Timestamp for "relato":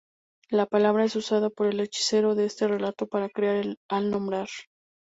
2.67-3.05